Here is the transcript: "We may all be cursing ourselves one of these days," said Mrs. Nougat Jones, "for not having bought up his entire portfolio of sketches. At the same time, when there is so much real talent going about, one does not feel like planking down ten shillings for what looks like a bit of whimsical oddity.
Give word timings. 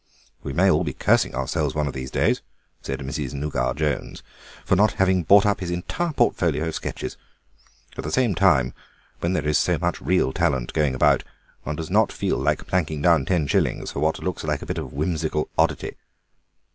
"We 0.41 0.51
may 0.51 0.67
all 0.71 0.83
be 0.83 0.95
cursing 0.95 1.35
ourselves 1.35 1.75
one 1.75 1.85
of 1.85 1.93
these 1.93 2.09
days," 2.09 2.41
said 2.81 3.01
Mrs. 3.01 3.33
Nougat 3.35 3.75
Jones, 3.75 4.23
"for 4.65 4.75
not 4.75 4.93
having 4.93 5.21
bought 5.21 5.45
up 5.45 5.59
his 5.59 5.69
entire 5.69 6.11
portfolio 6.11 6.67
of 6.67 6.73
sketches. 6.73 7.17
At 7.95 8.03
the 8.03 8.11
same 8.11 8.33
time, 8.33 8.73
when 9.19 9.33
there 9.33 9.47
is 9.47 9.59
so 9.59 9.77
much 9.77 10.01
real 10.01 10.33
talent 10.33 10.73
going 10.73 10.95
about, 10.95 11.23
one 11.65 11.75
does 11.75 11.91
not 11.91 12.11
feel 12.11 12.37
like 12.37 12.65
planking 12.65 13.03
down 13.03 13.25
ten 13.25 13.45
shillings 13.45 13.91
for 13.91 13.99
what 13.99 14.17
looks 14.23 14.43
like 14.43 14.63
a 14.63 14.65
bit 14.65 14.79
of 14.79 14.91
whimsical 14.91 15.49
oddity. 15.55 15.95